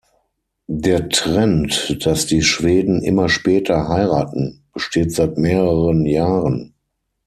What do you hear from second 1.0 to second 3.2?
Trend, dass die Schweden